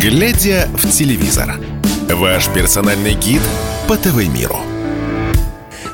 [0.00, 1.56] Глядя в телевизор.
[2.08, 3.42] Ваш персональный гид
[3.86, 4.56] по ТВ-миру.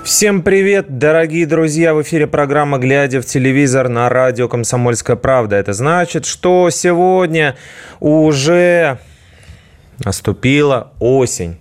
[0.05, 1.93] Всем привет, дорогие друзья!
[1.93, 5.57] В эфире программа «Глядя в телевизор» на радио «Комсомольская правда».
[5.57, 7.57] Это значит, что сегодня
[7.98, 8.98] уже
[10.05, 11.59] наступила осень.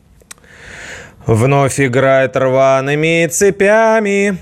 [1.26, 4.38] Вновь играет рваными цепями.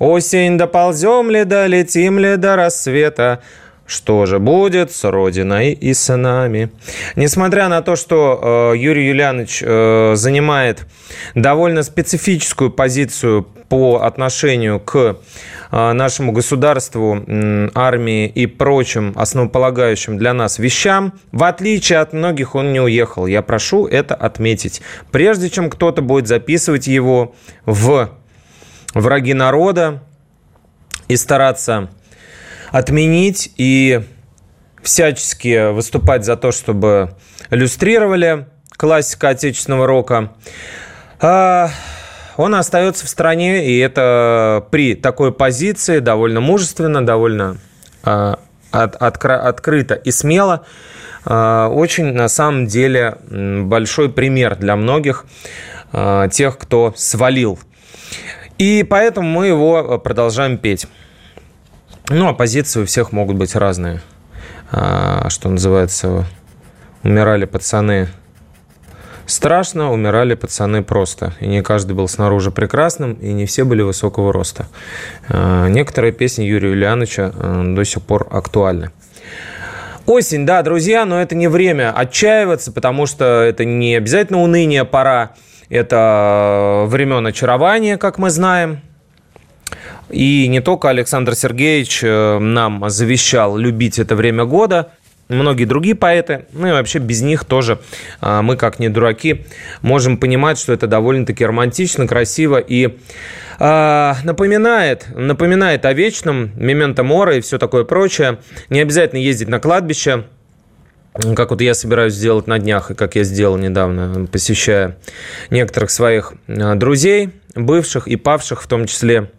[0.00, 3.40] Осень, доползем ли, долетим ли до рассвета?
[3.90, 6.70] Что же будет с Родиной и с нами?
[7.16, 10.86] Несмотря на то, что э, Юрий Юлианович э, занимает
[11.34, 15.16] довольно специфическую позицию по отношению к
[15.72, 22.54] э, нашему государству, э, армии и прочим основополагающим для нас вещам, в отличие от многих
[22.54, 23.26] он не уехал.
[23.26, 24.82] Я прошу это отметить.
[25.10, 27.34] Прежде чем кто-то будет записывать его
[27.66, 28.08] в
[28.94, 30.00] враги народа
[31.08, 31.90] и стараться
[32.70, 34.02] отменить и
[34.82, 37.10] всячески выступать за то, чтобы
[37.50, 40.32] иллюстрировали классика отечественного рока.
[41.20, 41.70] А,
[42.36, 47.58] он остается в стране, и это при такой позиции довольно мужественно, довольно
[48.02, 48.38] а,
[48.70, 50.64] от, открыто и смело.
[51.26, 55.26] А, очень, на самом деле, большой пример для многих
[56.30, 57.58] тех, кто свалил.
[58.58, 60.86] И поэтому мы его продолжаем петь.
[62.12, 64.00] Ну, а позиции у всех могут быть разные.
[64.72, 66.26] А, что называется,
[67.04, 68.08] умирали пацаны
[69.26, 71.34] страшно, умирали пацаны просто.
[71.38, 74.66] И не каждый был снаружи прекрасным, и не все были высокого роста.
[75.28, 78.90] А, некоторые песни Юрия Ульяновича а, до сих пор актуальны.
[80.04, 85.34] Осень, да, друзья, но это не время отчаиваться, потому что это не обязательно уныние пора.
[85.68, 88.80] Это времен очарования, как мы знаем.
[90.10, 94.92] И не только Александр Сергеевич э, нам завещал любить это время года,
[95.28, 97.78] многие другие поэты, ну и вообще без них тоже
[98.20, 99.46] э, мы, как не дураки,
[99.82, 102.98] можем понимать, что это довольно-таки романтично, красиво и
[103.58, 108.38] э, напоминает, напоминает о вечном, мементо мора и все такое прочее.
[108.68, 110.24] Не обязательно ездить на кладбище,
[111.36, 114.96] как вот я собираюсь сделать на днях, и как я сделал недавно, посещая
[115.50, 119.30] некоторых своих друзей, бывших и павших в том числе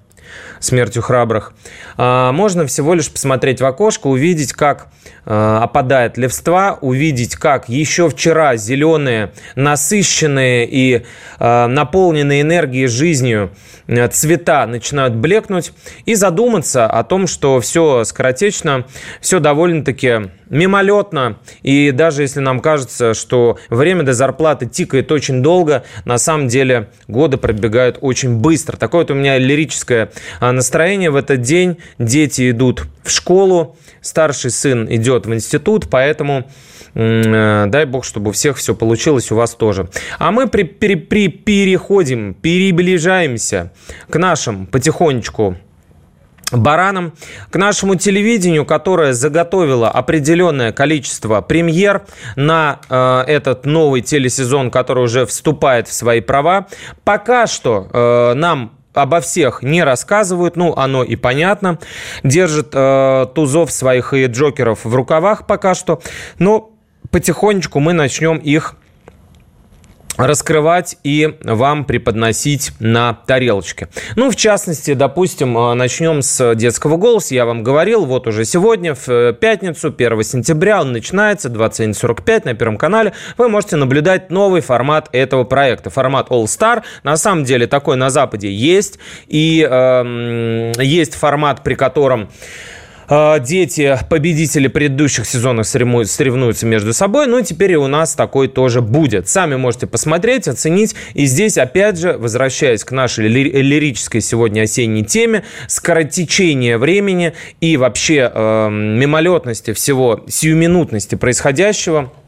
[0.62, 1.54] смертью храбрых.
[1.98, 4.88] А, можно всего лишь посмотреть в окошко, увидеть, как
[5.26, 11.06] а, опадает левства, увидеть, как еще вчера зеленые, насыщенные и
[11.40, 13.52] а, наполненные энергией жизнью
[14.12, 15.74] цвета начинают блекнуть,
[16.06, 18.86] и задуматься о том, что все скоротечно,
[19.20, 25.84] все довольно-таки мимолетно, и даже если нам кажется, что время до зарплаты тикает очень долго,
[26.06, 28.78] на самом деле годы пробегают очень быстро.
[28.78, 30.12] Такое вот у меня лирическое
[30.52, 31.78] настроение в этот день.
[32.00, 36.50] Дети идут в школу, старший сын идет в институт, поэтому
[36.94, 39.90] э, дай бог, чтобы у всех все получилось, у вас тоже.
[40.20, 43.72] А мы при, при, при, переходим, переближаемся
[44.10, 45.58] к нашим потихонечку
[46.52, 47.14] баранам,
[47.50, 52.04] к нашему телевидению, которое заготовило определенное количество премьер
[52.36, 56.68] на э, этот новый телесезон, который уже вступает в свои права.
[57.04, 61.80] Пока что э, нам обо всех не рассказывают, ну, оно и понятно.
[62.24, 66.02] Держит э, тузов своих и джокеров в рукавах пока что.
[66.40, 66.72] Но
[67.10, 68.76] потихонечку мы начнем их
[70.22, 73.88] раскрывать и вам преподносить на тарелочке.
[74.16, 77.36] Ну, в частности, допустим, э, начнем с детского голоса.
[77.36, 82.54] Я вам говорил, вот уже сегодня, в э, пятницу, 1 сентября, он начинается, 21.45 на
[82.54, 83.14] Первом канале.
[83.38, 85.90] Вы можете наблюдать новый формат этого проекта.
[85.90, 86.84] Формат All Star.
[87.04, 89.00] На самом деле, такой на Западе есть.
[89.28, 92.81] И э, есть формат, при котором а,
[93.40, 97.28] дети, победители предыдущих сезонов соревнуются между собой.
[97.28, 97.44] Ну и
[97.76, 99.28] у нас такой тоже будет.
[99.28, 100.96] Сами можете посмотреть, оценить.
[101.14, 108.32] И здесь, опять же, возвращаясь к нашей лирической сегодня осенней теме, скоротечение времени и вообще
[108.34, 112.14] э, мимолетности всего, сиюминутности происходящего–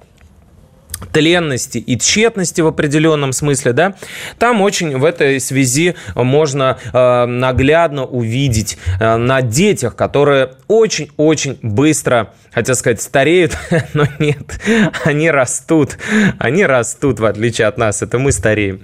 [1.08, 3.96] тленности и тщетности в определенном смысле, да,
[4.38, 12.34] там очень в этой связи можно э, наглядно увидеть э, на детях, которые очень-очень быстро
[12.54, 13.58] хотел сказать, стареют,
[13.94, 14.60] но нет,
[15.04, 15.98] они растут.
[16.38, 18.02] Они растут, в отличие от нас.
[18.02, 18.82] Это мы стареем.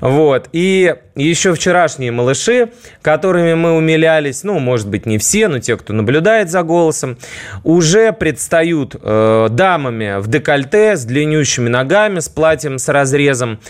[0.00, 0.48] Вот.
[0.52, 2.70] И еще вчерашние малыши,
[3.02, 7.16] которыми мы умилялись, ну, может быть, не все, но те, кто наблюдает за голосом,
[7.62, 13.60] уже предстают э, дамами в декольте с длиннющими ногами, с платьем с разрезом.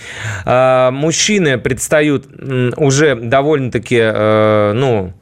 [0.46, 5.12] Э, мужчины предстают э, уже довольно-таки, э, ну,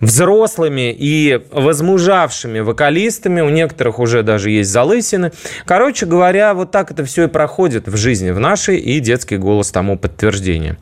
[0.00, 3.40] взрослыми и возмужавшими вокалистами.
[3.40, 5.32] У некоторых уже даже есть залысины.
[5.66, 9.70] Короче говоря, вот так это все и проходит в жизни в нашей, и детский голос
[9.70, 10.78] тому подтверждение.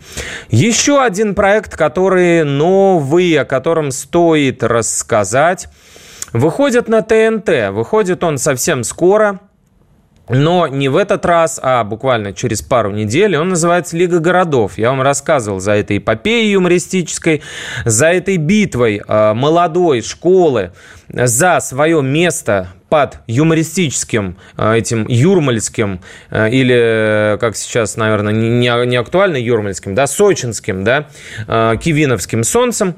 [0.50, 5.68] Еще один проект, который новый, о котором стоит рассказать,
[6.32, 7.72] выходит на ТНТ.
[7.72, 9.40] Выходит он совсем скоро–
[10.28, 13.36] но не в этот раз, а буквально через пару недель.
[13.36, 14.78] Он называется «Лига городов».
[14.78, 17.42] Я вам рассказывал за этой эпопеей юмористической,
[17.84, 20.72] за этой битвой э, молодой школы
[21.10, 26.00] за свое место под юмористическим э, этим юрмальским
[26.30, 31.08] э, или, как сейчас, наверное, не, не актуально юрмальским, да, сочинским, да,
[31.46, 32.96] кивиновским солнцем.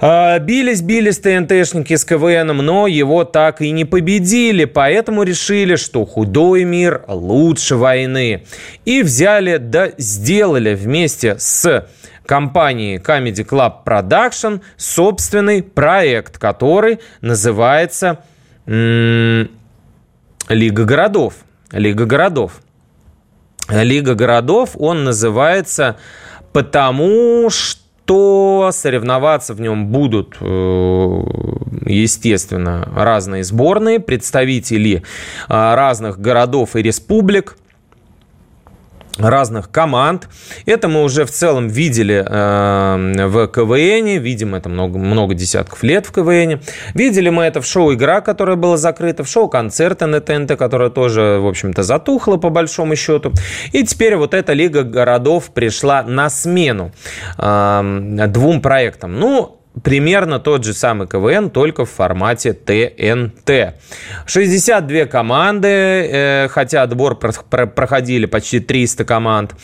[0.00, 6.04] А, бились, бились ТНТшники с КВНом, но его так и не победили, поэтому решили, что
[6.04, 8.44] худой мир лучше войны.
[8.84, 11.88] И взяли, да сделали вместе с
[12.26, 18.20] компанией Comedy Club Production собственный проект, который называется
[18.66, 19.48] Лига
[20.84, 21.34] городов.
[21.72, 22.60] Лига городов.
[23.68, 25.96] Лига городов, он называется
[26.52, 31.22] потому, что то соревноваться в нем будут, э,
[31.84, 35.02] естественно, разные сборные, представители э,
[35.48, 37.58] разных городов и республик
[39.18, 40.28] разных команд.
[40.66, 46.06] Это мы уже в целом видели э, в КВН, видим это много, много десятков лет
[46.06, 46.60] в КВН.
[46.94, 50.90] Видели мы это в шоу «Игра», которое было закрыто, в шоу «Концерты» на ТНТ, которое
[50.90, 53.32] тоже, в общем-то, затухло по большому счету.
[53.72, 56.92] И теперь вот эта Лига городов пришла на смену
[57.38, 59.18] э, двум проектам.
[59.18, 63.74] Ну, примерно тот же самый КВН, только в формате ТНТ.
[64.26, 69.54] 62 команды, э, хотя отбор проходили почти 300 команд.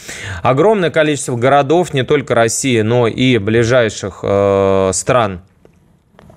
[0.43, 5.41] Огромное количество городов не только России, но и ближайших э, стран,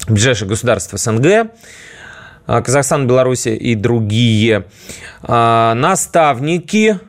[0.08, 1.26] ближайших государств СНГ.
[1.26, 1.48] Э,
[2.46, 4.66] Казахстан, Беларусь и другие.
[5.22, 7.00] Наставники,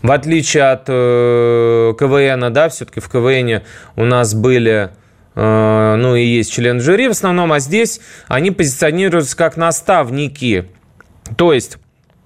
[0.00, 3.62] в отличие от КВН, да, все-таки в КВН
[3.96, 4.90] у нас были
[5.34, 10.66] ну и есть член жюри в основном, а здесь они позиционируются как наставники.
[11.36, 11.78] То есть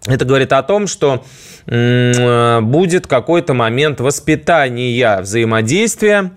[0.06, 1.24] это говорит о том, что
[1.66, 6.30] э, будет какой-то момент воспитания взаимодействия,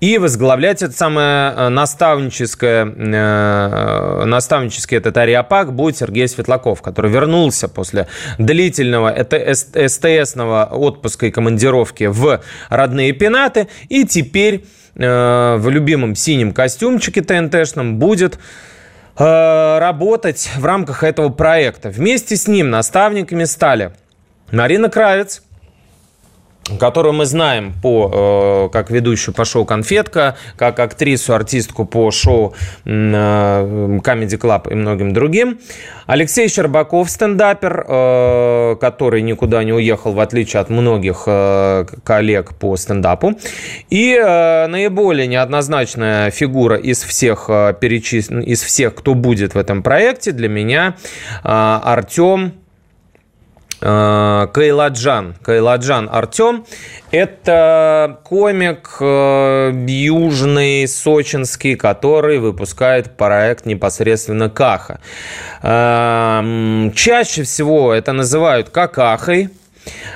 [0.00, 2.84] и возглавлять это самое э, наставническое,
[4.26, 9.14] наставнический этот ариапак будет Сергей Светлаков, который вернулся после длительного
[9.54, 17.98] СТСного отпуска и командировки в родные пенаты, и теперь Э, в любимом синем костюмчике ТНТшном
[17.98, 18.38] будет
[19.18, 21.90] э, работать в рамках этого проекта.
[21.90, 23.92] Вместе с ним наставниками стали
[24.52, 25.42] Марина Кравец,
[26.78, 32.54] которую мы знаем по, э, как ведущую по шоу «Конфетка», как актрису, артистку по шоу
[32.84, 35.58] «Comedy Club» и многим другим.
[36.06, 42.76] Алексей Щербаков, стендапер, э, который никуда не уехал, в отличие от многих э, коллег по
[42.76, 43.34] стендапу.
[43.90, 47.46] И наиболее неоднозначная фигура из всех,
[47.80, 48.30] перечис...
[48.30, 50.96] из всех, кто будет в этом проекте, для меня
[51.42, 52.63] Артем Э,
[53.80, 55.34] Кайладжан.
[55.42, 56.64] Кайладжан Артем.
[57.10, 65.00] Это комик э, южный, сочинский, который выпускает проект непосредственно Каха.
[65.62, 69.50] Э, чаще всего это называют Какахой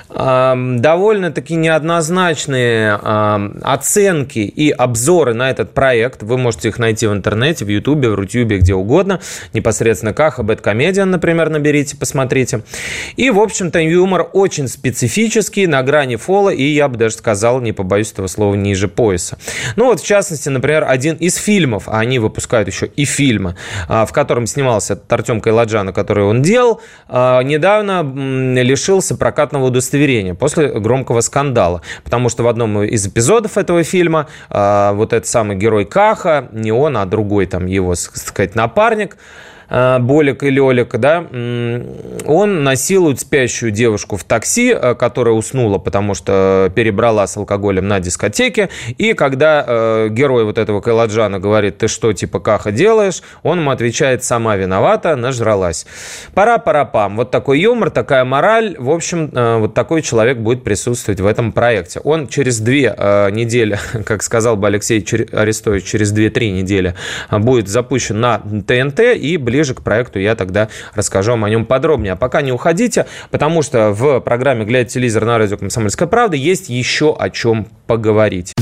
[0.08, 6.22] довольно-таки неоднозначные оценки и обзоры на этот проект.
[6.22, 9.20] Вы можете их найти в интернете, в Ютубе, в Рутюбе, где угодно.
[9.52, 12.62] Непосредственно Каха, Бэткомедиан, например, наберите, посмотрите.
[13.16, 17.72] И, в общем-то, юмор очень специфический, на грани фола, и я бы даже сказал, не
[17.72, 19.38] побоюсь этого слова, ниже пояса.
[19.76, 23.56] Ну вот, в частности, например, один из фильмов, а они выпускают еще и фильмы,
[23.88, 28.02] а, в котором снимался Артем Кайладжана, который он делал, а, недавно
[28.62, 31.82] лишился прокатного удостоверения удостоверение после громкого скандала.
[32.04, 36.72] Потому что в одном из эпизодов этого фильма э, вот этот самый герой Каха, не
[36.72, 39.16] он, а другой там его, так сказать, напарник,
[39.70, 41.26] Болик или Олик, да,
[42.24, 48.00] он насилует спящую девушку в такси, э, которая уснула, потому что перебрала с алкоголем на
[48.00, 48.70] дискотеке.
[48.96, 53.70] И когда э, герой вот этого Кайладжана говорит, ты что, типа, каха делаешь, он ему
[53.70, 55.86] отвечает, сама виновата, нажралась.
[56.32, 57.16] Пора-пора-пам.
[57.16, 58.74] Вот такой юмор, такая мораль.
[58.78, 62.00] В общем, вот такой человек будет присутствовать в этом проекте.
[62.00, 62.94] Он через две
[63.32, 66.94] недели, как сказал бы Алексей Арестович, через две-три недели
[67.30, 71.66] будет запущен на ТНТ и ближе ближе к проекту я тогда расскажу вам о нем
[71.66, 72.12] подробнее.
[72.12, 76.68] А пока не уходите, потому что в программе «Глядя телевизор» на радио «Комсомольская правда» есть
[76.68, 78.52] еще о чем поговорить.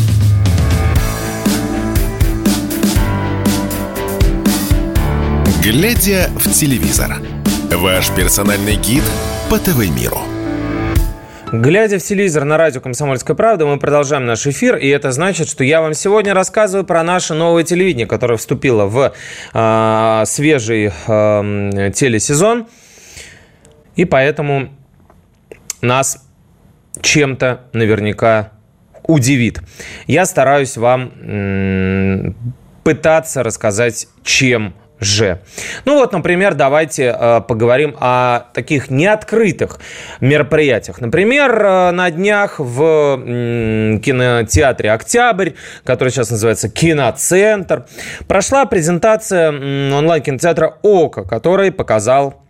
[5.63, 7.19] «Глядя в телевизор»–
[7.73, 9.05] ваш персональный гид
[9.51, 10.36] по ТВ-миру.
[11.53, 15.63] Глядя в телевизор на радио «Комсомольская правда», мы продолжаем наш эфир, и это значит, что
[15.63, 19.13] я вам сегодня рассказываю про наше новое телевидение, которое вступило в
[19.55, 22.67] э, свежий э, телесезон,
[23.95, 24.71] и поэтому
[25.83, 26.27] нас
[27.01, 28.51] чем-то наверняка
[29.05, 29.61] удивит.
[30.09, 32.37] Я стараюсь вам м-
[32.83, 35.41] пытаться рассказать, чем же.
[35.85, 39.79] Ну вот, например, давайте э, поговорим о таких неоткрытых
[40.21, 41.01] мероприятиях.
[41.01, 45.51] Например, э, на днях в э, кинотеатре «Октябрь»,
[45.85, 47.87] который сейчас называется «Киноцентр»,
[48.27, 52.46] прошла презентация онлайн-кинотеатра «Ока», который показал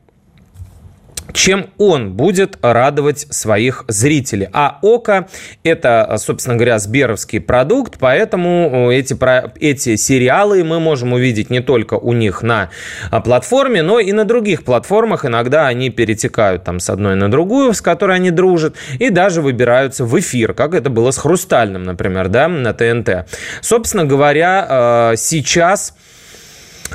[1.37, 4.49] чем он будет радовать своих зрителей.
[4.52, 5.28] А ОКО–
[5.62, 9.16] это, собственно говоря, сберовский продукт, поэтому э, эти,
[9.61, 12.71] эти сериалы мы можем увидеть не только у них на
[13.11, 15.26] а, платформе, но и на других платформах.
[15.26, 20.05] Иногда они перетекают там с одной на другую, с которой они дружат, и даже выбираются
[20.05, 23.28] в эфир, как это было с «Хрустальным», например, да, на ТНТ.
[23.61, 25.95] Собственно говоря, э, сейчас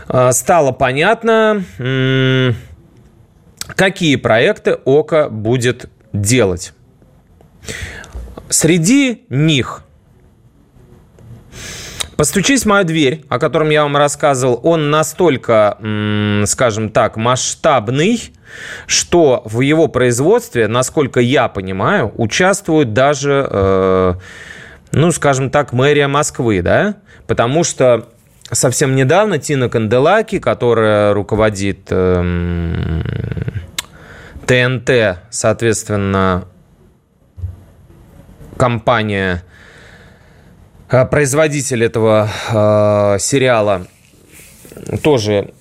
[0.10, 1.64] э, стало понятно
[3.76, 6.74] какие проекты ОКО будет делать.
[8.50, 9.84] Среди них
[12.22, 15.76] «Постучись в мою дверь», о котором я вам рассказывал, он настолько,
[16.46, 18.32] скажем так, масштабный,
[18.86, 24.14] что в его производстве, насколько я понимаю, участвует даже, э,
[24.92, 28.10] ну, скажем так, мэрия Москвы, да, потому что
[28.52, 33.02] совсем недавно Тина Канделаки, которая руководит э,
[34.46, 36.46] ТНТ, соответственно,
[38.58, 39.44] компания,
[40.90, 43.88] э, производитель этого э, сериала
[45.04, 45.54] тоже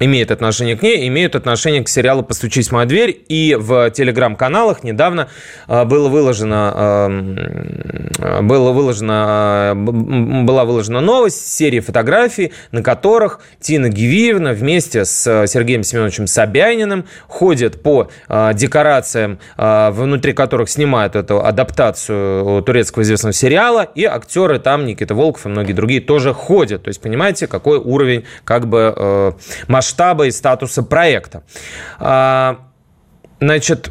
[0.00, 3.24] имеет отношение к ней, имеют отношение к сериалу «Постучись в мою дверь».
[3.28, 5.28] И в телеграм-каналах недавно
[5.66, 7.10] э, было выложено,
[8.18, 15.46] э, было выложено, э, была выложена новость, серии фотографий, на которых Тина Гивиевна вместе с
[15.46, 24.04] Сергеем Семеновичем Собяниным ходят по декорациям, внутри которых снимают эту адаптацию турецкого известного сериала, и
[24.04, 26.82] актеры там, Никита Волков и многие другие, тоже ходят.
[26.84, 29.34] То есть, понимаете, какой уровень как бы
[29.66, 31.42] масштаба масштаба и статуса проекта.
[31.98, 32.58] А,
[33.40, 33.90] значит,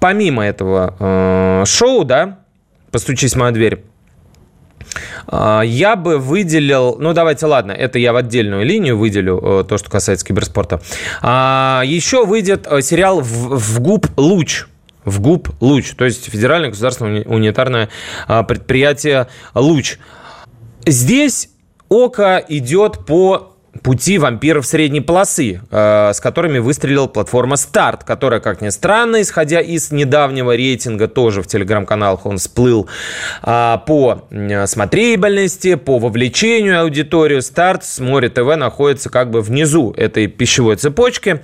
[0.00, 2.38] помимо этого э, шоу, да,
[2.90, 3.84] «Постучись в мою дверь»,
[5.26, 9.78] а, я бы выделил, ну давайте, ладно, это я в отдельную линию выделю, э, то,
[9.78, 10.80] что касается киберспорта.
[11.22, 14.66] А, еще выйдет э, сериал в, в ГУП «Луч»,
[15.04, 17.88] в ГУП «Луч», то есть Федеральное государственное унитарное
[18.26, 19.98] предприятие «Луч».
[20.86, 21.50] Здесь
[21.88, 23.53] ОКО идет по
[23.84, 29.60] пути вампиров средней полосы, э, с которыми выстрелила платформа Старт, которая, как ни странно, исходя
[29.60, 32.88] из недавнего рейтинга, тоже в телеграм-каналах он всплыл
[33.42, 34.24] э, по
[34.66, 37.42] смотрибельности, по вовлечению аудиторию.
[37.42, 41.42] Старт с Море ТВ находится как бы внизу этой пищевой цепочки,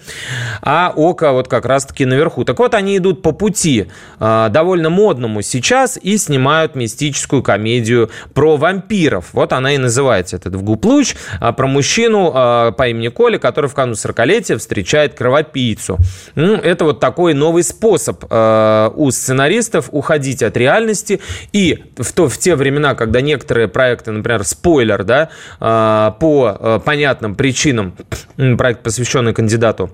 [0.62, 2.44] а Ока вот как раз-таки наверху.
[2.44, 8.56] Так вот, они идут по пути э, довольно модному сейчас и снимают мистическую комедию про
[8.56, 9.26] вампиров.
[9.35, 13.68] Вот она и называется, этот в Гуплуч, а про мужчину, э, по имени Коля, который
[13.68, 15.99] в канун 40-летия встречает кровопийцу.
[16.34, 21.20] Ну, это вот такой новый способ э, у сценаристов уходить от реальности.
[21.52, 26.80] И в, то, в те времена, когда некоторые проекты, например, спойлер, да, э, по э,
[26.84, 27.96] понятным причинам,
[28.37, 29.90] проект, посвященный кандидату,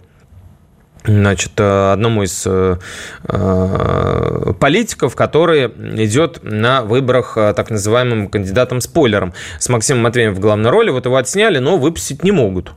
[1.07, 2.77] значит, э, одному из э,
[3.25, 5.67] э, политиков, который
[6.05, 10.91] идет на выборах так называемым кандидатом-спойлером с Максимом Матвеем в главной роли.
[10.91, 12.73] Вот его отсняли, но выпустить не могут.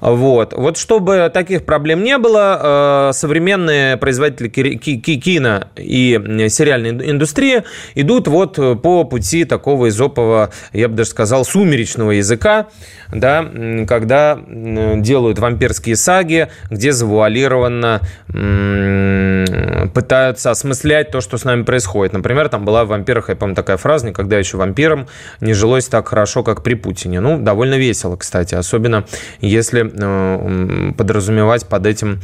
[0.00, 0.52] Вот.
[0.52, 7.62] вот чтобы таких проблем не было, э, современные производители кино и сериальной индустрии
[7.94, 12.66] идут вот по пути такого изопового, я бы даже сказал, сумеречного языка,
[13.12, 13.46] да,
[13.86, 18.00] когда делают вампирские саги, где завуалированно
[19.94, 22.12] пытаются осмыслять то, что с нами происходит.
[22.12, 25.06] Например, там была в «Вампирах», я помню, такая фраза, никогда еще вампирам
[25.40, 27.20] не жилось так хорошо, как при Путине.
[27.20, 29.04] Ну, довольно весело, кстати, особенно
[29.40, 32.20] если э, подразумевать под этим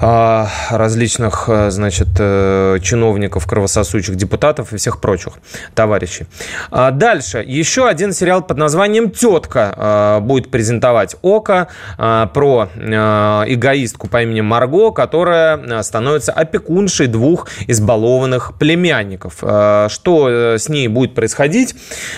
[0.00, 5.34] а, различных, э, значит, э, чиновников, кровососущих депутатов и всех прочих
[5.74, 6.26] товарищей.
[6.72, 7.44] А дальше.
[7.46, 15.82] Еще один сериал под названием «Тетка» будет презентовать ОКО про эгоистку по имени Марго, которая
[15.82, 19.36] становится опекуншей двух избалованных племянников.
[19.38, 21.74] Что с ней будет происходить,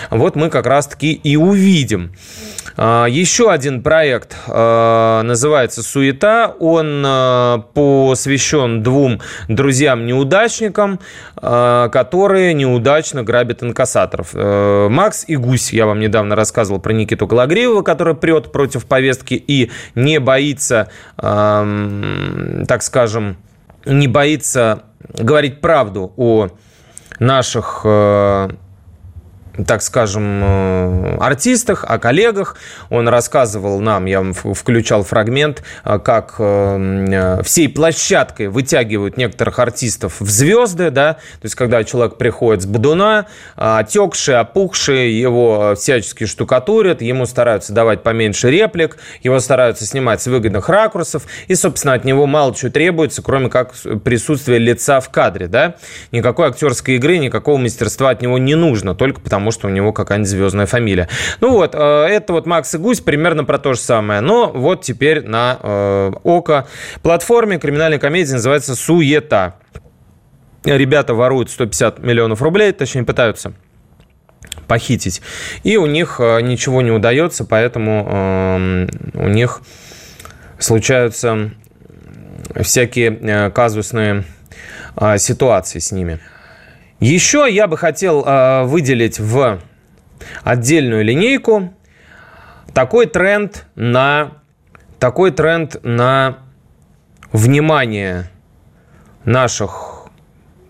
[0.09, 2.13] вот мы как раз-таки и увидим.
[2.77, 6.53] А, еще один проект а, называется «Суета».
[6.59, 10.99] Он а, посвящен двум друзьям-неудачникам,
[11.35, 14.33] которые неудачно грабят инкассаторов.
[14.33, 19.71] Макс и Гусь, я вам недавно рассказывал про Никиту Калагриева, который прет против повестки и
[19.95, 23.37] не боится, так скажем,
[23.85, 26.49] не боится говорить правду о
[27.19, 27.85] наших
[29.65, 32.55] так скажем, э, артистах, о коллегах.
[32.89, 40.29] Он рассказывал нам, я включал фрагмент, э, как э, всей площадкой вытягивают некоторых артистов в
[40.29, 47.25] звезды, да, то есть когда человек приходит с бодуна, отекший, опухший, его всячески штукатурят, ему
[47.25, 52.53] стараются давать поменьше реплик, его стараются снимать с выгодных ракурсов, и, собственно, от него мало
[52.53, 53.73] чего требуется, кроме как
[54.03, 55.75] присутствия лица в кадре, да,
[56.11, 59.93] никакой актерской игры, никакого мастерства от него не нужно, только потому потому что у него
[59.93, 61.07] какая-нибудь звездная фамилия.
[61.39, 64.19] Ну вот, э, это вот Макс и Гусь примерно про то же самое.
[64.19, 66.67] Но вот теперь на э, ОКО
[67.01, 69.55] платформе криминальной комедии называется «Суета».
[70.65, 73.53] Ребята воруют 150 миллионов рублей, точнее пытаются
[74.67, 75.21] похитить.
[75.63, 79.61] И у них э, ничего не удается, поэтому э, у них
[80.59, 81.51] случаются
[82.61, 84.25] всякие э, казусные
[85.17, 86.19] ситуации с ними.
[86.99, 89.59] Еще я бы хотел э, выделить в
[90.43, 91.73] отдельную линейку
[92.73, 94.41] такой тренд на
[94.99, 96.39] такой тренд на
[97.31, 98.31] внимание
[99.25, 100.07] наших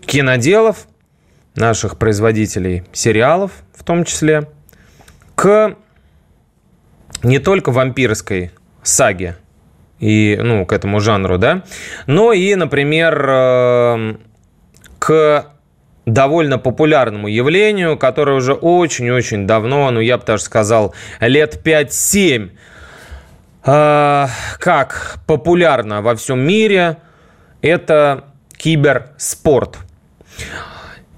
[0.00, 0.86] киноделов,
[1.54, 4.50] наших производителей сериалов, в том числе,
[5.34, 5.76] к
[7.22, 8.50] не только вампирской
[8.82, 9.36] саге
[9.98, 11.64] и ну к этому жанру, да,
[12.06, 14.16] но и, например, э,
[14.98, 15.46] к
[16.12, 22.50] довольно популярному явлению, которое уже очень-очень давно, ну, я бы даже сказал, лет 5-7,
[23.64, 24.26] э,
[24.58, 26.98] как популярно во всем мире,
[27.62, 28.24] это
[28.56, 29.78] киберспорт.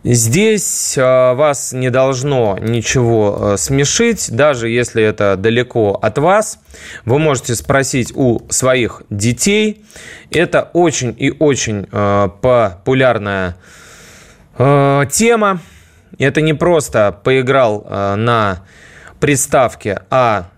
[0.02, 6.58] Здесь э, вас не должно ничего э, смешить, даже если это далеко от вас.
[7.04, 9.84] Вы можете спросить у своих детей.
[10.30, 13.56] Это очень и очень популярная
[15.10, 15.60] тема.
[16.18, 18.60] Это не просто поиграл э, на
[19.20, 20.48] приставке, а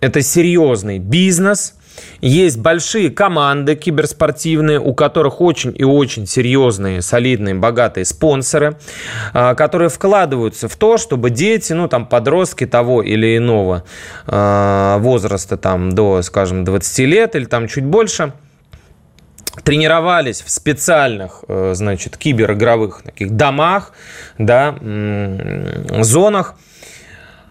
[0.00, 1.74] это серьезный бизнес.
[2.20, 8.76] Есть большие команды киберспортивные, у которых очень и очень серьезные, солидные, богатые спонсоры,
[9.34, 13.84] э, которые вкладываются в то, чтобы дети, ну там подростки того или иного
[14.26, 18.32] возраста, там до, скажем, 20 лет или там чуть больше–
[19.62, 23.92] тренировались в специальных, э, значит, кибеrigровых таких домах,
[24.38, 24.74] да,
[26.02, 26.54] зонах,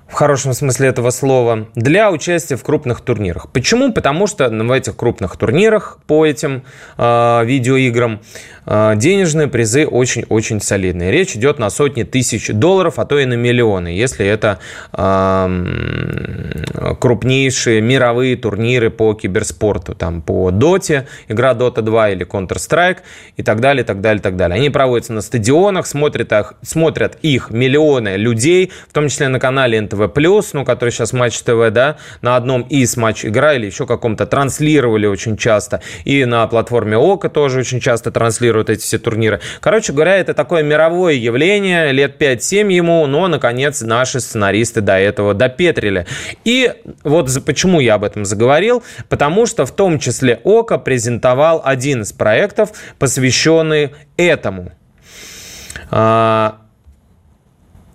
[0.09, 3.49] в хорошем смысле этого слова, для участия в крупных турнирах.
[3.51, 3.91] Почему?
[3.91, 6.63] Потому что в этих крупных турнирах по этим
[6.97, 8.21] э, видеоиграм
[8.65, 11.11] э, денежные призы очень-очень солидные.
[11.11, 14.59] Речь идет на сотни тысяч долларов, а то и на миллионы, если это
[14.93, 22.99] э, крупнейшие мировые турниры по киберспорту, там по Доте, игра Dota 2 или Counter-Strike
[23.35, 24.55] и так далее, так далее, так далее.
[24.55, 29.81] Они проводятся на стадионах, смотрят их, смотрят их миллионы людей, в том числе на канале
[29.81, 33.85] НТВ ТВ+, ну, который сейчас Матч ТВ, да, на одном из матч игра или еще
[33.85, 35.81] каком-то транслировали очень часто.
[36.05, 39.39] И на платформе ОКО тоже очень часто транслируют эти все турниры.
[39.59, 45.33] Короче говоря, это такое мировое явление, лет 5-7 ему, но, наконец, наши сценаристы до этого
[45.33, 46.05] допетрили.
[46.43, 52.01] И вот почему я об этом заговорил, потому что в том числе ОКО презентовал один
[52.01, 54.71] из проектов, посвященный этому.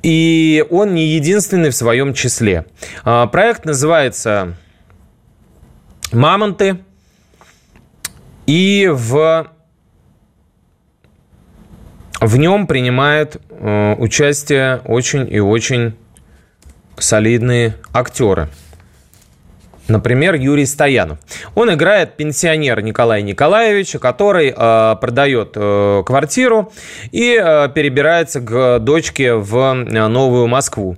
[0.02, 2.66] И он не единственный в своем числе.
[3.04, 4.56] А, проект называется
[6.12, 6.78] «Мамонты».
[8.46, 9.46] И в,
[12.20, 15.94] в нем принимают э, участие очень и очень
[16.98, 18.48] солидные актеры–
[19.92, 21.18] Например, Юрий Стоянов.
[21.55, 26.72] Он играет пенсионера Николая Николаевича, который э, продает э, квартиру
[27.11, 30.96] и э, перебирается к дочке в э, Новую Москву.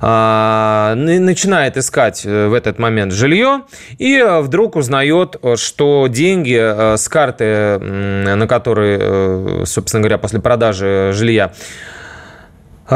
[0.00, 3.62] Э, начинает искать э, в этот момент жилье
[3.98, 10.16] и э, вдруг узнает, что деньги э, с карты, э, на которые, э, собственно говоря,
[10.16, 11.52] после продажи жилья,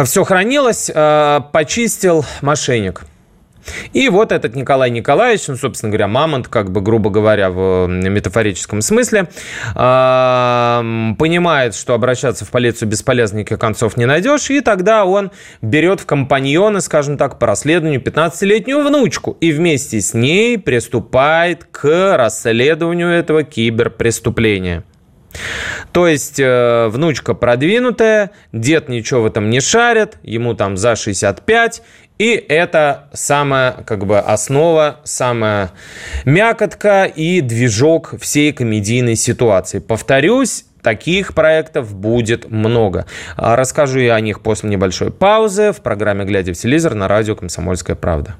[0.04, 0.90] все хранилось,
[1.52, 3.02] почистил мошенник–
[3.92, 8.82] И вот этот Николай Николаевич, ну, собственно говоря, мамонт, как бы, грубо говоря, в метафорическом
[8.82, 9.28] смысле,
[9.74, 15.30] понимает, что обращаться в полицию бесполезно, никаких концов не найдешь, и тогда он
[15.62, 22.16] берет в компаньоны, скажем так, по расследованию 15-летнюю внучку и вместе с ней приступает к
[22.16, 24.84] расследованию этого киберпреступления.
[25.92, 31.82] То есть э, внучка продвинутая, дед ничего в этом не шарит, ему там за 65,
[32.18, 35.70] и это самая как бы основа, самая
[36.24, 39.80] мякотка и движок всей комедийной ситуации.
[39.80, 43.06] Повторюсь, таких проектов будет много.
[43.36, 47.36] А расскажу я о них после небольшой паузы в программе «Глядя в телевизор» на радио
[47.36, 48.36] «Комсомольская правда».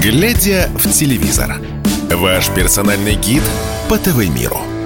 [0.00, 1.56] «Глядя в телевизор»–
[2.12, 3.42] ваш персональный гид
[3.88, 4.77] по ТВ-миру.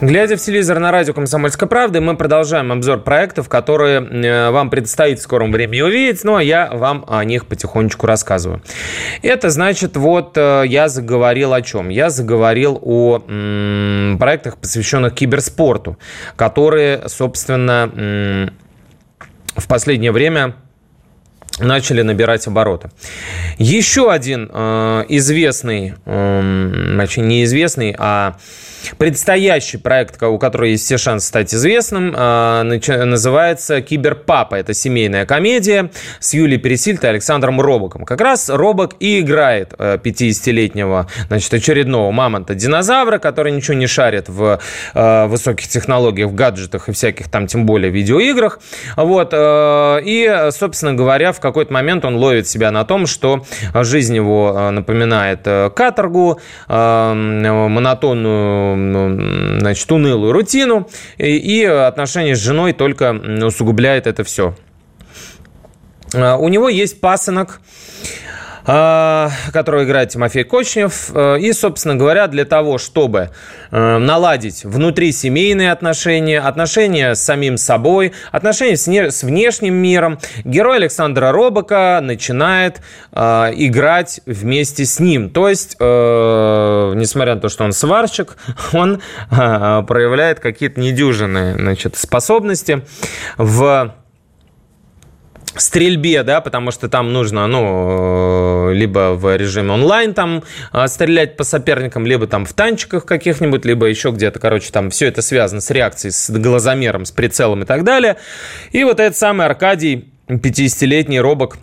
[0.00, 5.20] Глядя в телевизор на радио «Комсомольская правда», мы продолжаем обзор проектов, которые э, вам предстоит
[5.20, 8.60] в скором времени увидеть, ну а я вам о них потихонечку рассказываю.
[9.22, 11.90] Это значит, вот э, я заговорил о чем?
[11.90, 15.96] Я заговорил о м, проектах, посвященных киберспорту,
[16.34, 18.50] которые, собственно, м,
[19.56, 20.56] в последнее время
[21.58, 22.90] начали набирать обороты.
[23.58, 28.36] Еще один э, известный, э, значит, неизвестный, а
[28.98, 34.56] Предстоящий проект, у которого есть все шансы стать известным, а, называется «Киберпапа».
[34.56, 35.90] Это семейная комедия
[36.20, 38.04] с Юлией Пересильд и Александром Робоком.
[38.04, 44.60] Как раз Робок и играет 50-летнего, э, значит, очередного мамонта-динозавра, который ничего не шарит в
[44.94, 48.60] э, высоких технологиях, в гаджетах и всяких там, тем более, видеоиграх.
[48.96, 49.30] Вот.
[49.32, 54.70] Э, и, собственно говоря, в какой-то момент он ловит себя на том, что жизнь его
[54.70, 55.42] напоминает
[55.74, 63.12] каторгу, монотонную значит, унылую рутину, и отношения с женой только
[63.44, 64.54] усугубляет это все.
[66.14, 67.60] А, у него есть пасынок,
[68.64, 71.10] которого играет Тимофей Кочнев.
[71.14, 73.30] Э, и, собственно говоря, для того, чтобы
[73.70, 81.30] э, наладить внутри семейные отношения, отношения с самим собой, отношения с внешним миром, герой Александра
[81.30, 82.80] Робока начинает
[83.12, 85.30] э, играть вместе с ним.
[85.30, 88.36] То есть, несмотря на то, что он сварщик,
[88.72, 92.82] он проявляет какие-то недюжинные значит, способности
[93.36, 93.94] в
[95.60, 101.36] стрельбе, да, потому что там нужно, ну, э, либо в режиме онлайн там э, стрелять
[101.36, 105.60] по соперникам, либо там в танчиках каких-нибудь, либо еще где-то, короче, там все это связано
[105.60, 108.16] с реакцией, с глазомером, с прицелом и так далее.
[108.72, 111.58] И вот этот самый Аркадий, 50-летний робок,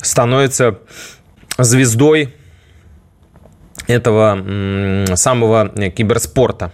[0.00, 0.78] становится
[1.58, 2.34] звездой
[3.86, 6.72] этого самого киберспорта.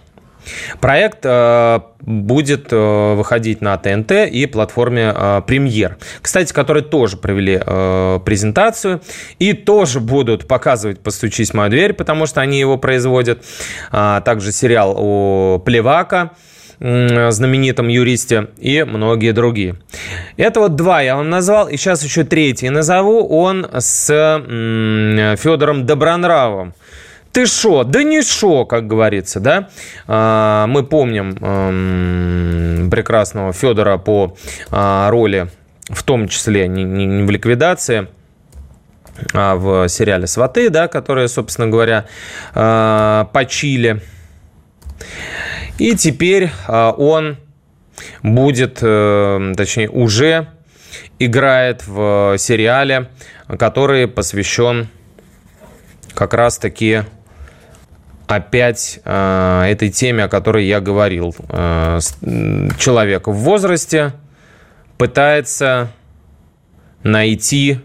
[0.79, 5.97] Проект э, будет э, выходить на ТНТ и платформе э, Премьер.
[6.21, 9.01] Кстати, которые тоже провели презентацию
[9.39, 13.43] и тоже будут показывать «Постучись в мою дверь», потому что они его производят.
[13.91, 16.31] А также сериал о Плевака
[16.79, 19.75] знаменитом юристе и многие другие.
[20.35, 23.25] Это вот два я вам назвал, и сейчас еще третий назову.
[23.27, 26.73] Он с Федором Добронравовым.
[27.33, 27.83] Ты шо?
[27.83, 29.69] Да не шо, как говорится, да?
[30.07, 31.33] А, мы помним
[32.91, 34.37] прекрасного Федора по
[34.69, 35.47] а, роли,
[35.89, 38.07] в том числе не в ликвидации,
[39.33, 42.05] а в сериале «Сваты», да, которые, собственно говоря,
[42.53, 43.99] а, почили.
[45.79, 47.37] И теперь он
[48.21, 50.49] будет, э, точнее, уже
[51.17, 53.09] играет в сериале,
[53.57, 54.87] который посвящен
[56.13, 57.03] как раз-таки
[58.27, 61.35] опять э, этой теме, о которой я говорил.
[61.49, 61.99] Э,
[62.77, 64.13] человек в возрасте
[64.97, 65.89] пытается
[67.03, 67.79] найти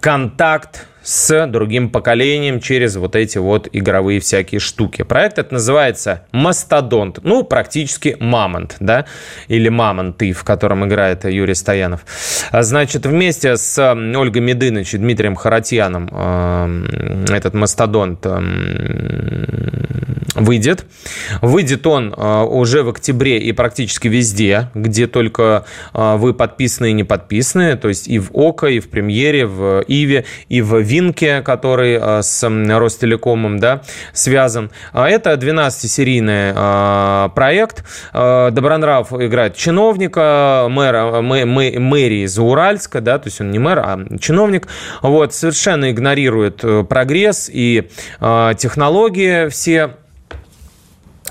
[0.00, 5.02] контакт с другим поколением через вот эти вот игровые всякие штуки.
[5.02, 7.20] Проект это называется «Мастодонт».
[7.22, 9.06] Ну, практически «Мамонт», да,
[9.48, 12.04] или «Мамонты», в котором играет Юрий Стоянов.
[12.52, 18.40] Значит, вместе с Ольгой Медыныч и Дмитрием Харатьяном э, этот «Мастодонт» э,
[20.44, 20.84] выйдет.
[21.40, 27.04] Выйдет он э, уже в октябре и практически везде, где только вы подписаны и не
[27.04, 31.98] подписаны, то есть и в ОКО, и в Премьере, в Иве, и в Винке, который
[32.00, 34.70] э, с Ростелекомом да, связан.
[34.92, 37.84] А это 12-серийный э, проект.
[38.12, 43.78] Э, Добронрав играет чиновника, мэра, мэ, мэ, мэрии Зауральска, да, то есть он не мэр,
[43.78, 44.68] а чиновник.
[45.02, 47.88] Вот, совершенно игнорирует прогресс и
[48.20, 49.96] технологии все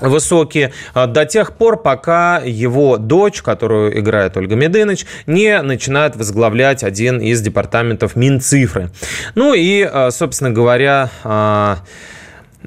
[0.02, 7.20] высокие до тех пор, пока его дочь, которую играет Ольга Медыныч, не начинает возглавлять один
[7.20, 8.90] из департаментов Минцифры.
[9.34, 11.10] Ну и, собственно говоря,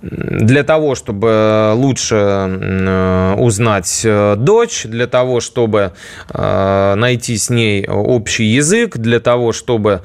[0.02, 5.94] для того, чтобы лучше э, узнать э, дочь, для того, чтобы
[6.30, 10.02] э, найти с ней общий язык, для того, чтобы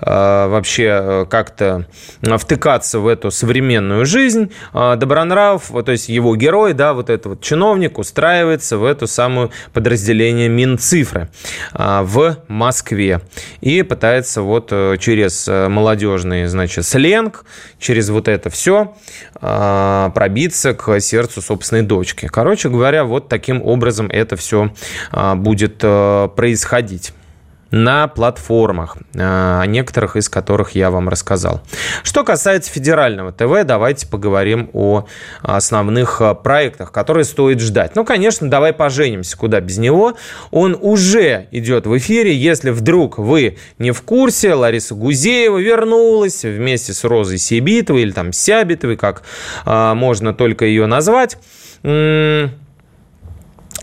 [0.00, 1.86] вообще как-то
[2.20, 7.98] втыкаться в эту современную жизнь, Добронрав, то есть его герой, да, вот этот вот чиновник
[7.98, 11.28] устраивается в эту самую подразделение Минцифры
[11.72, 13.20] в Москве
[13.60, 17.44] и пытается вот через молодежный, значит, сленг,
[17.78, 18.94] через вот это все
[19.40, 22.26] пробиться к сердцу собственной дочки.
[22.26, 24.72] Короче говоря, вот таким образом это все
[25.10, 27.12] а, будет э, происходить
[27.70, 31.62] на платформах, а, о некоторых из которых я вам рассказал.
[32.02, 35.06] Что касается федерального ТВ, давайте поговорим о
[35.42, 37.96] основных а, проектах, которые стоит ждать.
[37.96, 40.16] Ну, конечно, давай поженимся, куда без него.
[40.50, 42.34] Он уже идет в эфире.
[42.34, 48.32] Если вдруг вы не в курсе, Лариса Гузеева вернулась вместе с Розой Сибитовой или там
[48.32, 49.22] Сябитовой, как
[49.64, 51.38] а, можно только ее назвать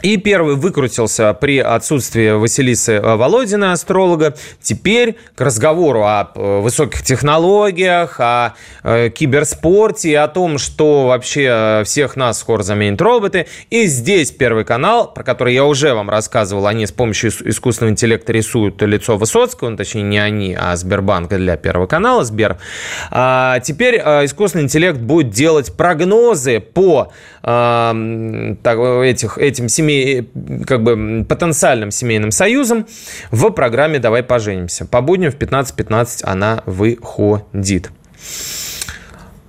[0.01, 4.35] и первый выкрутился при отсутствии Василисы э, Володина, астролога.
[4.61, 12.15] Теперь к разговору о э, высоких технологиях, о э, киберспорте, о том, что вообще всех
[12.15, 13.47] нас скоро заменят роботы.
[13.69, 18.33] И здесь Первый канал, про который я уже вам рассказывал, они с помощью искусственного интеллекта
[18.33, 22.57] рисуют лицо Высоцкого, ну, точнее не они, а Сбербанк для Первого канала, Сбер.
[23.11, 27.11] А теперь искусственный интеллект будет делать прогнозы по
[27.43, 27.95] а,
[28.63, 32.87] так, этих, этим семи семи, как бы потенциальным семейным союзом
[33.31, 34.85] в программе «Давай поженимся».
[34.85, 37.91] По будням в 15.15 .15 она выходит.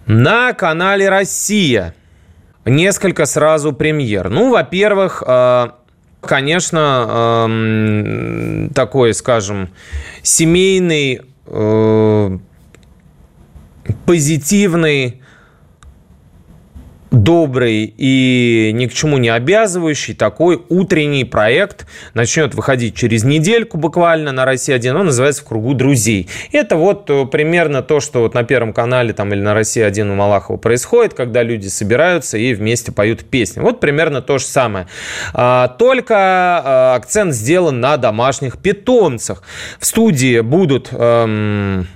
[0.06, 1.94] На канале «Россия»
[2.64, 4.28] несколько сразу премьер.
[4.28, 5.68] Ну, во-первых, э,
[6.20, 9.70] конечно, эм, такой, скажем,
[10.22, 12.38] семейный, э,
[14.06, 15.21] позитивный
[17.12, 24.32] добрый и ни к чему не обязывающий такой утренний проект начнет выходить через недельку буквально
[24.32, 24.96] на России 1.
[24.96, 26.28] Он называется «В кругу друзей».
[26.52, 30.10] Это вот э, примерно то, что вот на Первом канале там или на России 1
[30.10, 33.60] у Малахова происходит, когда люди собираются и вместе поют песни.
[33.60, 34.86] Вот примерно то же самое.
[35.34, 39.42] А, только а, акцент сделан на домашних питомцах.
[39.78, 40.88] В студии будут...
[40.92, 41.86] Эм,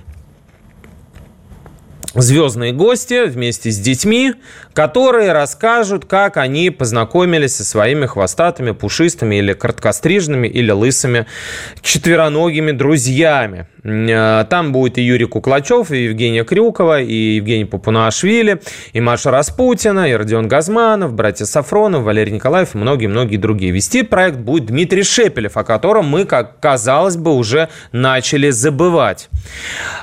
[2.21, 4.33] звездные гости вместе с детьми,
[4.77, 11.25] которые расскажут, как они познакомились со своими хвостатыми, пушистыми или короткострижными или лысыми
[11.81, 13.65] четвероногими друзьями.
[13.83, 18.61] Э, там будет и Юрий Куклачев, и Евгения Крюкова, и Евгений Попунашвили,
[18.93, 23.71] и Маша Распутина, и Родион Газманов, братья Сафронов, Валерий Николаев и многие-многие другие.
[23.71, 29.29] Вести проект будет Дмитрий Шепелев, о котором мы, как казалось бы, уже начали забывать.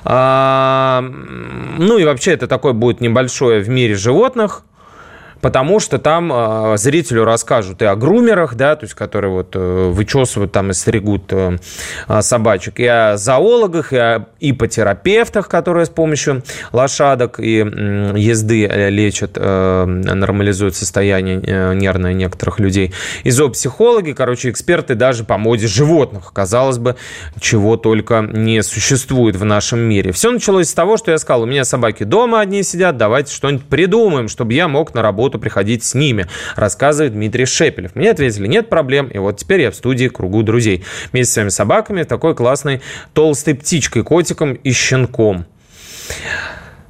[0.03, 1.05] А,
[1.79, 4.64] ну и вообще это такое будет небольшое в мире животных
[5.45, 9.91] потому что там э, зрителю расскажут и о грумерах, да, то есть которые вот э,
[9.91, 11.59] вычесывают там и стригут э,
[12.23, 19.33] собачек, и о зоологах, и о ипотерапевтах, которые с помощью лошадок и э, езды лечат,
[19.35, 22.95] э, нормализуют состояние э, нервное некоторых людей.
[23.25, 26.33] И зоопсихологи, короче, эксперты даже по моде животных.
[26.33, 26.97] Казалось бы,
[27.39, 30.13] чего только не существует в нашем мире.
[30.13, 33.67] Все началось с того, что я сказал, у меня собаки дома одни сидят, давайте что-нибудь
[33.67, 37.95] придумаем, чтобы я мог на работу работу приходить с ними, рассказывает Дмитрий Шепелев.
[37.95, 40.85] Мне ответили, нет проблем, и вот теперь я в студии кругу друзей.
[41.13, 42.81] Вместе с своими собаками, такой классной
[43.13, 45.47] толстой птичкой, котиком и щенком.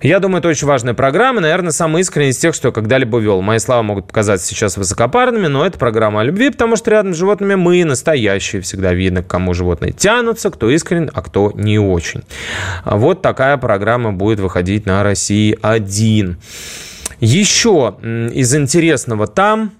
[0.03, 3.41] Я думаю, это очень важная программа, наверное, самая искренняя из тех, что я когда-либо вел.
[3.41, 7.17] Мои слова могут показаться сейчас высокопарными, но это программа о любви, потому что рядом с
[7.17, 8.61] животными мы настоящие.
[8.61, 12.21] Всегда видно, к кому животные тянутся, кто искренен, а кто не очень.
[12.85, 16.37] Вот такая программа будет выходить на России 1.
[17.21, 19.73] Еще из интересного там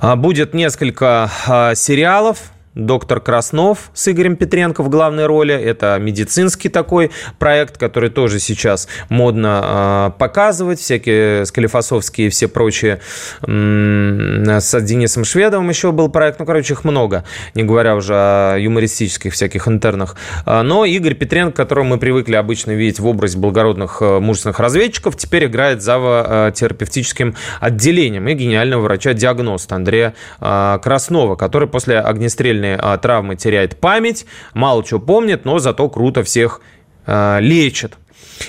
[0.00, 5.54] а, будет несколько а, сериалов, доктор Краснов с Игорем Петренко в главной роли.
[5.54, 10.78] Это медицинский такой проект, который тоже сейчас модно э, показывать.
[10.78, 13.00] Всякие Склифосовские и все прочие.
[13.42, 16.38] С Денисом Шведовым еще был проект.
[16.38, 17.24] Ну, короче, их много.
[17.54, 20.16] Не говоря уже о юмористических всяких интернах.
[20.46, 25.16] А, но Игорь Петренко, которого мы привыкли обычно видеть в образе благородных э, мужественных разведчиков,
[25.16, 32.76] теперь играет за терапевтическим отделением и гениального врача-диагноста Андрея э, Краснова, который после огнестрельной сильные
[32.76, 36.60] а, травмы теряет память, мало чего помнит, но зато круто всех
[37.06, 37.96] а, лечит.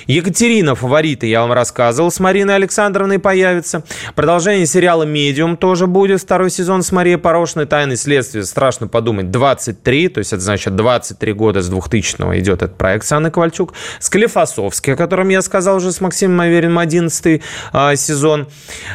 [0.07, 3.83] Екатерина фавориты, я вам рассказывал, с Мариной Александровной появится.
[4.15, 6.21] Продолжение сериала «Медиум» тоже будет.
[6.21, 7.65] Второй сезон с Марией Порошиной.
[7.65, 12.77] «Тайны следствия», страшно подумать, 23, то есть это значит 23 года с 2000-го идет этот
[12.77, 13.73] проект с Анной Ковальчук.
[13.99, 18.47] Склифосовский, о котором я сказал уже с Максимом Авериным, 11 а, сезон.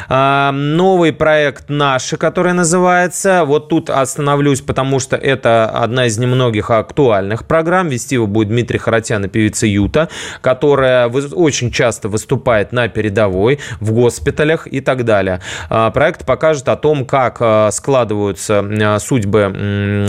[0.09, 3.43] А, новый проект «Наши», который называется.
[3.45, 7.89] Вот тут остановлюсь, потому что это одна из немногих актуальных программ.
[7.89, 10.09] Вести его будет Дмитрий Харатян и певица Юта,
[10.41, 10.84] которая
[11.33, 15.41] очень часто выступает на передовой, в госпиталях и так далее.
[15.69, 19.51] А, проект покажет о том, как а, складываются а, судьбы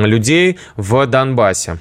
[0.00, 1.78] людей в Донбассе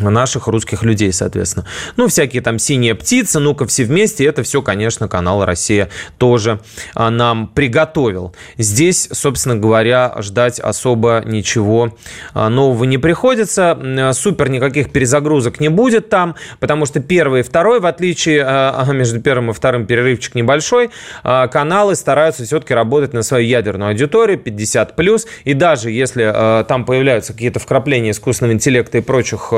[0.00, 1.66] наших русских людей, соответственно.
[1.96, 4.24] Ну, всякие там «Синие птицы», «Ну-ка, все вместе».
[4.24, 6.60] Это все, конечно, канал «Россия» тоже
[6.94, 8.34] а, нам приготовил.
[8.58, 11.96] Здесь, собственно говоря, ждать особо ничего
[12.32, 14.12] а, нового не приходится.
[14.14, 19.20] Супер никаких перезагрузок не будет там, потому что первый и второй, в отличие а, между
[19.20, 20.90] первым и вторым перерывчик небольшой,
[21.22, 25.20] каналы стараются все-таки работать на свою ядерную аудиторию 50+.
[25.44, 29.52] И даже если там появляются какие-то вкрапления искусственного интеллекта и прочих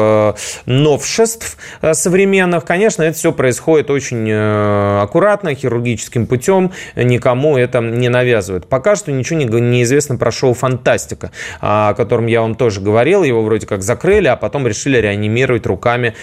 [0.67, 2.65] новшеств э, современных.
[2.65, 8.69] Конечно, это все происходит очень э, аккуратно, хирургическим путем, никому это не навязывают.
[8.69, 13.23] Пока что ничего не, известно про шоу «Фантастика», о котором я вам тоже говорил.
[13.23, 16.15] Его вроде как закрыли, а потом решили реанимировать руками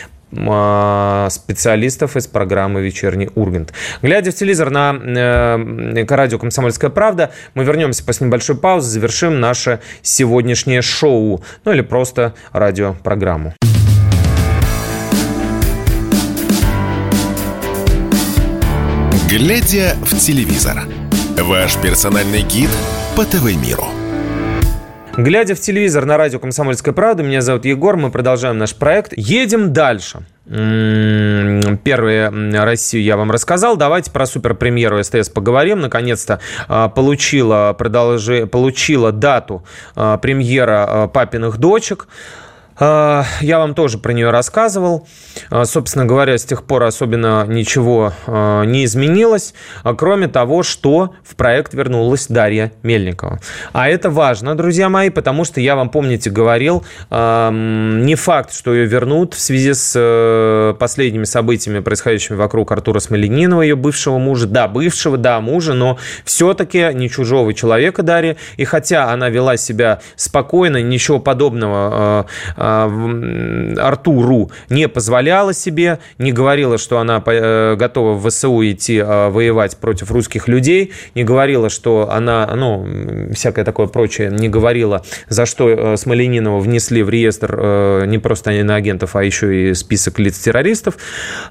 [1.30, 3.74] специалистов из программы «Вечерний Ургант».
[4.02, 9.80] Глядя в телевизор на э, радио «Комсомольская правда», мы вернемся после небольшой паузы, завершим наше
[10.02, 13.54] сегодняшнее шоу, ну или просто радиопрограмму.
[19.30, 20.84] Глядя в телевизор.
[21.40, 22.70] Ваш персональный гид
[23.16, 24.03] по ТВ-миру.
[25.16, 29.14] Глядя в телевизор на радио «Комсомольская правда», меня зовут Егор, мы продолжаем наш проект.
[29.16, 30.26] Едем дальше.
[30.46, 33.78] Первую Россию я вам рассказал.
[33.78, 35.82] Давайте про суперпремьеру СТС поговорим.
[35.82, 39.64] Наконец-то а, получила, продолжи, получила дату
[39.96, 42.08] а, премьера а, «Папиных дочек».
[42.78, 45.08] А, я вам тоже про нее рассказывал.
[45.50, 49.54] А, собственно говоря, с тех пор особенно ничего а, не изменилось,
[49.98, 53.40] кроме того, что в проект вернулась Дарья Мельникова.
[53.74, 58.86] А это важно, друзья мои, потому что я вам, помните, говорил, не факт, что ее
[58.86, 64.48] вернут в связи с э, последними событиями, происходящими вокруг Артура Смоленинова, ее бывшего мужа.
[64.48, 68.38] Да, бывшего, да, мужа, но все-таки не чужого человека Дарья.
[68.58, 72.28] И хотя она вела себя спокойно, ничего подобного
[72.64, 79.78] Артуру не позволяла себе, не говорила, что она э, готова в ВСУ идти э, воевать
[79.78, 82.88] против русских людей, не говорила, что она, ну,
[83.34, 89.24] всякое такое прочее, не говорила, за что Смоленинова внесли в реестр не просто агентов, а
[89.24, 90.98] еще и список лиц террористов.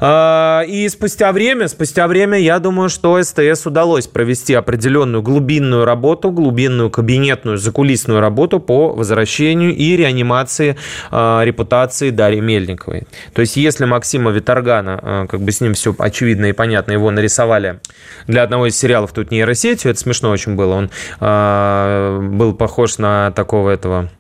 [0.03, 6.91] И спустя время, спустя время, я думаю, что СТС удалось провести определенную глубинную работу, глубинную
[6.91, 10.75] кабинетную, закулисную работу по возвращению и реанимации Э,
[11.11, 13.07] репутации Дарьи Мельниковой.
[13.35, 17.11] То есть, если Максима Виторгана, э, как бы с ним все очевидно и понятно, его
[17.11, 17.81] нарисовали
[18.27, 23.31] для одного из сериалов тут нейросетью, это смешно очень было, он э, был похож на
[23.33, 24.11] такого этого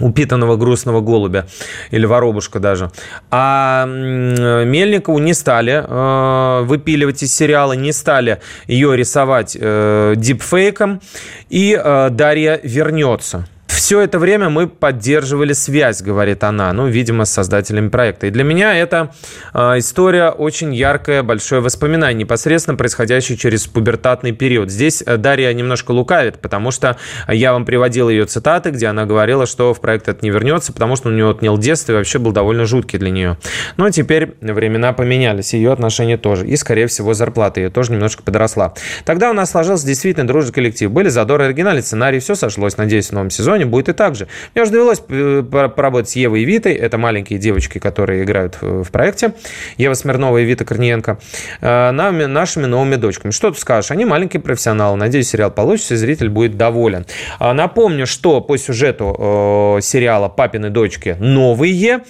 [0.00, 1.46] упитанного грустного голубя
[1.90, 2.90] или воробушка даже.
[3.30, 11.00] А Мельникову не стали э, выпиливать из сериала, не стали ее рисовать э, дипфейком,
[11.48, 13.46] и э, Дарья вернется.
[13.76, 18.26] Все это время мы поддерживали связь, говорит она, ну, видимо, с создателями проекта.
[18.26, 19.12] И для меня это
[19.52, 24.70] э, история очень яркая, большое воспоминание, непосредственно происходящее через пубертатный период.
[24.70, 26.96] Здесь э, Дарья немножко лукавит, потому что
[27.28, 30.96] я вам приводил ее цитаты, где она говорила, что в проект это не вернется, потому
[30.96, 33.36] что у нее отнял детство и вообще был довольно жуткий для нее.
[33.76, 36.46] Но теперь времена поменялись, ее отношения тоже.
[36.46, 38.72] И, скорее всего, зарплата ее тоже немножко подросла.
[39.04, 40.90] Тогда у нас сложился действительно дружный коллектив.
[40.90, 42.78] Были задоры оригинальный сценарий, все сошлось.
[42.78, 44.28] Надеюсь, в новом сезоне будет и так же.
[44.54, 46.74] Мне уже довелось э, поработать с Евой и Витой.
[46.74, 49.34] Это маленькие девочки, которые играют в проекте.
[49.76, 51.18] Ева Смирнова и Вита Корниенко.
[51.60, 53.32] Э, нашими новыми дочками.
[53.32, 53.90] Что ты скажешь?
[53.90, 54.96] Они маленькие профессионалы.
[54.96, 57.06] Надеюсь, сериал получится, и зритель будет доволен.
[57.38, 62.02] А, напомню, что по сюжету сериала «Папины дочки» новые.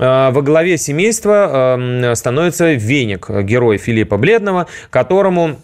[0.00, 5.56] Э, во главе семейства эм, становится Веник, герой Филиппа Бледного, которому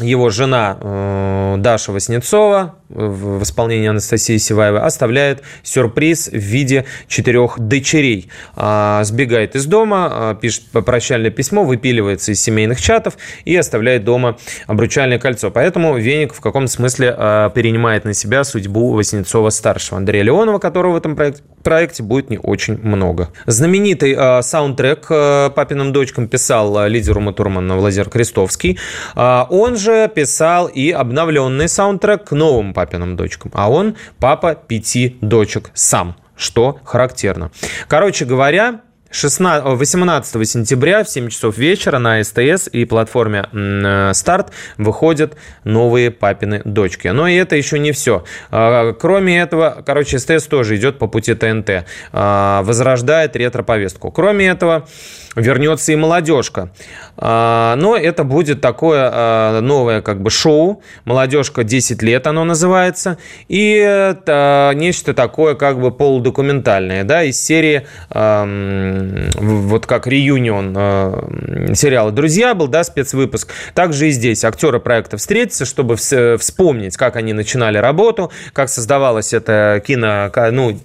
[0.00, 8.28] его жена Даша Васнецова в исполнении Анастасии Сиваевой оставляет сюрприз в виде четырех дочерей.
[8.54, 14.38] А, сбегает из дома, а, пишет прощальное письмо, выпиливается из семейных чатов и оставляет дома
[14.66, 15.50] обручальное кольцо.
[15.50, 19.98] Поэтому Веник в каком-то смысле а, перенимает на себя судьбу Васнецова-старшего.
[19.98, 21.16] Андрея Леонова, которого в этом
[21.62, 23.30] проекте будет не очень много.
[23.46, 28.78] Знаменитый э, саундтрек э, «Папиным дочкам» писал э, лидер Ума Турмана Владимир Крестовский.
[29.14, 33.50] Э, он же писал и обновленный саундтрек к новым «Папиным дочкам».
[33.54, 37.50] А он папа пяти дочек сам, что характерно.
[37.88, 38.80] Короче говоря,
[39.12, 46.10] 16, 18 сентября в 7 часов вечера на СТС и платформе э, «Старт» выходят новые
[46.10, 47.08] папины дочки.
[47.08, 48.24] Но и это еще не все.
[48.50, 51.84] А, кроме этого, короче, СТС тоже идет по пути ТНТ.
[52.12, 54.10] А, возрождает ретро-повестку.
[54.10, 54.88] Кроме этого,
[55.36, 56.70] вернется и молодежка.
[57.16, 60.82] А, но это будет такое а, новое как бы шоу.
[61.04, 63.18] Молодежка 10 лет оно называется.
[63.48, 72.10] И это нечто такое как бы полудокументальное, да, из серии вот как реюнион а, сериала
[72.10, 73.50] «Друзья» был, да, спецвыпуск.
[73.74, 79.82] Также и здесь актеры проекта встретятся, чтобы вспомнить, как они начинали работу, как создавалась эта
[79.86, 80.78] кино, ну,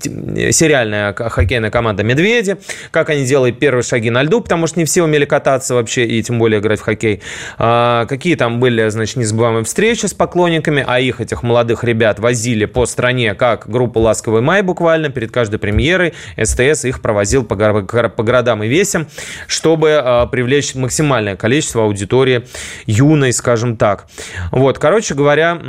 [0.51, 2.57] сериальная хоккейная команда «Медведи»,
[2.91, 6.05] как они делали первые шаги на льду, году, потому что не все умели кататься вообще
[6.05, 7.21] и тем более играть в хоккей.
[7.57, 12.65] А, какие там были, значит, незабываемые встречи с поклонниками, а их, этих молодых ребят, возили
[12.65, 18.23] по стране, как группу «Ласковый май» буквально, перед каждой премьерой СТС их провозил по, по
[18.23, 19.07] городам и весям,
[19.47, 22.45] чтобы а, привлечь максимальное количество аудитории
[22.85, 24.07] юной, скажем так.
[24.51, 25.59] Вот, короче говоря,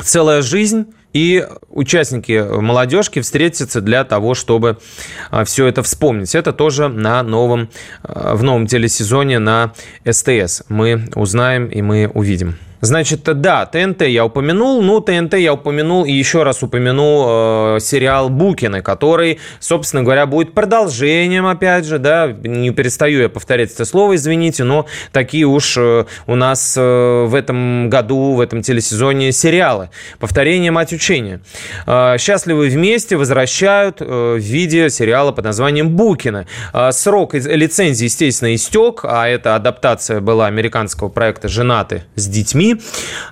[0.00, 4.78] целая жизнь и участники молодежки встретятся для того, чтобы
[5.30, 6.34] а, все это вспомнить.
[6.34, 7.70] Это тоже на новом,
[8.02, 9.72] а, в новом телесезоне на
[10.04, 10.64] СТС.
[10.68, 12.56] Мы узнаем и мы увидим.
[12.84, 18.28] Значит, да, ТНТ я упомянул, ну, ТНТ я упомянул и еще раз упомяну э, сериал
[18.28, 24.16] Букины, который, собственно говоря, будет продолжением, опять же, да, не перестаю я повторять это слово,
[24.16, 29.88] извините, но такие уж э, у нас э, в этом году, в этом телесезоне сериалы.
[30.18, 31.40] Повторение «Мать учения».
[31.86, 36.46] Э, «Счастливы вместе» возвращают э, в виде сериала под названием Букины.
[36.74, 42.73] Э, срок лицензии, естественно, истек, а эта адаптация была американского проекта «Женаты с детьми»,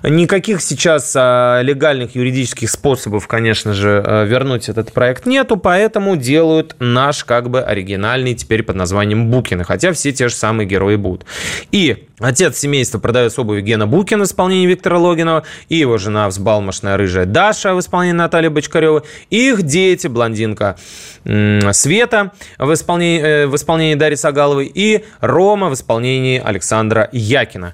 [0.03, 6.75] Никаких сейчас а, легальных юридических способов, конечно же, а, вернуть этот проект нету, поэтому делают
[6.79, 11.25] наш как бы оригинальный теперь под названием Букины, хотя все те же самые герои будут.
[11.71, 16.95] И Отец семейства продавец обуви Гена Букин в исполнении Виктора Логинова и его жена взбалмошная
[16.95, 20.77] рыжая Даша в исполнении Натальи Бочкаревой их дети, блондинка
[21.25, 27.73] Света в исполнении, э, в исполнении Дарьи Сагаловой и Рома в исполнении Александра Якина.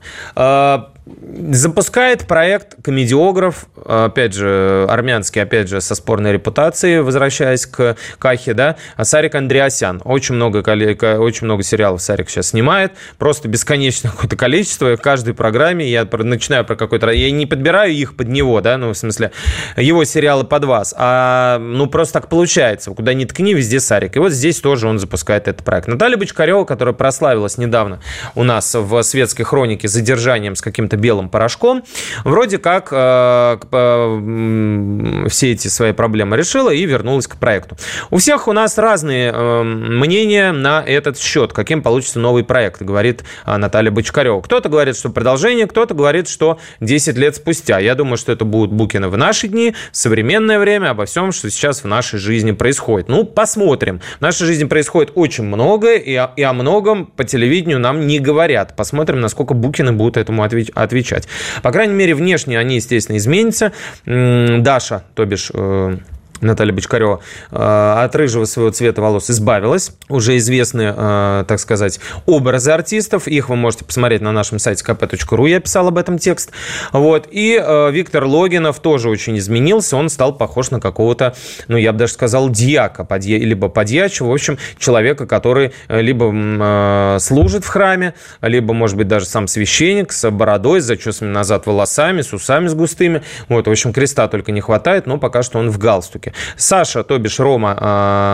[1.06, 8.54] А, запускает проект комедиограф, опять же, армянский, опять же, со спорной репутацией, возвращаясь к Кахе,
[8.54, 10.02] да, Сарик Андреасян.
[10.04, 14.96] Очень много, очень много сериалов Сарик сейчас снимает, просто бесконечное какое-то количество.
[14.96, 17.10] В каждой программе я начинаю про какой-то...
[17.10, 19.32] Я не подбираю их под него, да, ну, в смысле,
[19.78, 22.92] его сериалы под вас, а, ну, просто так получается.
[22.92, 24.16] Куда ни ткни, везде Сарик.
[24.16, 25.88] И вот здесь тоже он запускает этот проект.
[25.88, 28.00] Наталья Бочкарева, которая прославилась недавно
[28.36, 31.84] у нас в светской хронике задержанием с каким-то белым порошком,
[32.24, 37.78] вроде как э, э, все эти свои проблемы решила и вернулась к проекту.
[38.10, 43.24] У всех у нас разные э, мнения на этот счет, каким получится новый проект, говорит
[43.46, 44.42] Наталья Бочкарева.
[44.42, 47.80] Кто-то говорит, что продолжение, кто-то говорит, что 10 лет спустя.
[47.80, 51.50] Я думаю, что это будут Букины в наши дни, в современное время, обо всем, что
[51.50, 53.10] сейчас в нашей жизни происходит.
[53.10, 54.02] Ну, посмотрим.
[54.20, 58.76] В нашей жизни происходит очень много, и о, многом по телевидению нам не говорят.
[58.76, 60.44] Посмотрим, насколько Букины будут этому
[60.84, 61.28] отвечать.
[61.62, 63.74] По крайней мере, внешне они, естественно, изменятся.
[64.06, 65.98] Даша, то бишь э,
[66.42, 67.20] Наталья Бочкарева
[67.52, 69.92] э, от рыжего своего цвета волос избавилась.
[70.08, 73.28] Уже известны, э, так сказать, образы артистов.
[73.28, 75.50] Их вы можете посмотреть на нашем сайте kp.ru.
[75.50, 76.52] Я писал об этом текст.
[76.92, 77.28] Вот.
[77.32, 79.98] И э, Виктор Логинов тоже очень изменился.
[79.98, 81.36] Он стал похож на какого-то,
[81.68, 84.30] ну, я бы даже сказал, дьяка, либо подьячего.
[84.30, 90.30] В общем, человека, который либо служит в храме, либо, может быть, даже сам священник с
[90.30, 93.24] бородой, с зачесанными назад волосами, с усами с густыми.
[93.48, 96.29] Вот, в общем, креста только не хватает, но пока что он в галстуке.
[96.30, 96.34] Галстуке.
[96.58, 97.78] Саша, то бишь Рома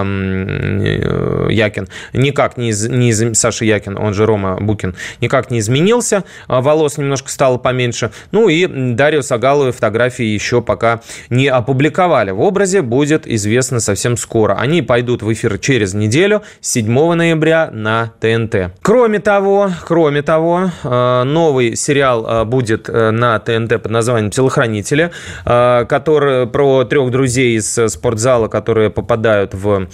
[0.03, 5.59] э, Якин, никак не, из, не из, Саша Якин, он же Рома Букин, никак не
[5.59, 8.11] изменился, волос немножко стало поменьше.
[8.31, 12.31] Ну и Дарью Сагаловой фотографии еще пока не опубликовали.
[12.31, 14.55] В образе будет известно совсем скоро.
[14.55, 18.73] Они пойдут в эфир через неделю, 7 ноября на ТНТ.
[18.81, 25.11] Кроме того, кроме того, э, новый сериал будет э, на ТНТ под названием «Телохранители»,
[25.45, 29.88] который про трех друзей из спортзала, которые попадают в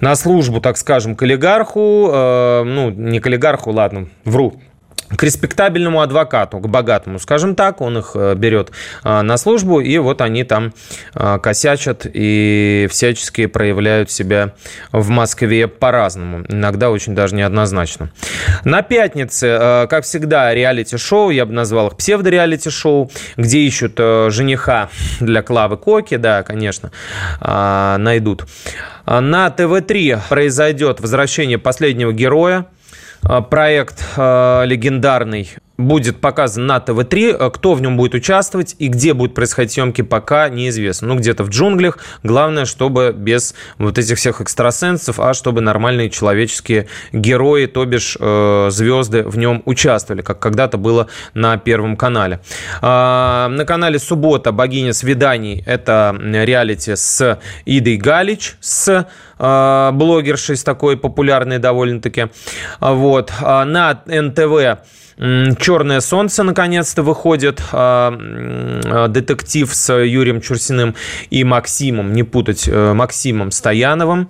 [0.00, 2.10] на службу, так скажем, к олигарху,
[2.64, 4.60] ну, не к олигарху, ладно, вру,
[5.16, 8.70] к респектабельному адвокату, к богатому, скажем так, он их э, берет
[9.04, 10.74] э, на службу, и вот они там
[11.14, 14.54] э, косячат и всячески проявляют себя
[14.92, 18.10] в Москве по-разному, иногда очень даже неоднозначно.
[18.64, 24.90] На пятнице, как всегда, реалити-шоу, я бы назвал их псевдо-реалити-шоу, где ищут жениха
[25.20, 26.90] для Клавы Коки, да, конечно,
[27.40, 28.46] найдут.
[29.06, 32.66] На ТВ-3 произойдет возвращение последнего героя,
[33.22, 35.48] проект э, легендарный
[35.78, 37.36] будет показан на ТВ-3.
[37.38, 41.08] Э, кто в нем будет участвовать и где будут происходить съемки, пока неизвестно.
[41.08, 41.98] Ну, где-то в джунглях.
[42.22, 48.68] Главное, чтобы без вот этих всех экстрасенсов, а чтобы нормальные человеческие герои, то бишь э,
[48.70, 52.40] звезды в нем участвовали, как когда-то было на Первом канале.
[52.82, 54.50] Э, на канале «Суббота.
[54.50, 59.06] Богиня свиданий» это реалити с Идой Галич, с
[59.38, 62.26] э, блогершей, с такой популярной довольно-таки.
[62.80, 63.32] Вот.
[63.40, 64.82] А на НТВ
[65.18, 67.60] Черное солнце наконец-то выходит.
[67.72, 70.94] А, а, детектив с Юрием Чурсиным
[71.30, 74.28] и Максимом, не путать, э, Максимом Стояновым.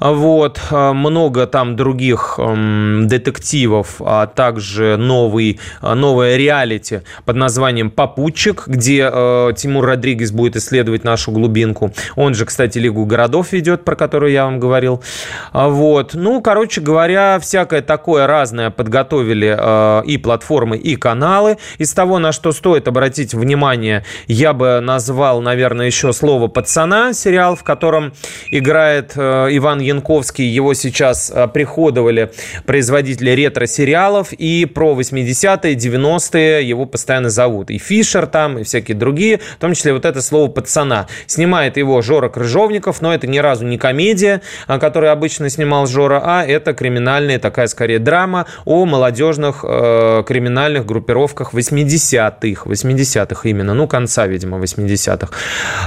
[0.00, 0.60] Вот.
[0.70, 9.84] Много там других детективов, а также новый, новое реалити под названием «Попутчик», где э, Тимур
[9.84, 11.92] Родригес будет исследовать нашу глубинку.
[12.14, 15.02] Он же, кстати, Лигу городов ведет, про которую я вам говорил.
[15.52, 16.14] Вот.
[16.14, 21.58] Ну, короче говоря, всякое такое разное подготовили э, и платформы, и каналы.
[21.78, 27.56] Из того, на что стоит обратить внимание, я бы назвал, наверное, еще слово «Пацана», сериал,
[27.56, 28.12] в котором
[28.50, 30.46] играет э, Иван Янковский.
[30.46, 32.30] Его сейчас э, приходовали
[32.64, 37.70] производители ретро-сериалов, и про 80-е, 90-е его постоянно зовут.
[37.70, 41.06] И Фишер там, и всякие другие, в том числе вот это слово «Пацана».
[41.26, 46.44] Снимает его Жора Крыжовников, но это ни разу не комедия, которую обычно снимал Жора, а
[46.44, 49.64] это криминальная такая, скорее, драма о молодежных
[50.20, 55.32] э, криминальных группировках 80-х, 80-х именно, ну, конца, видимо, 80-х.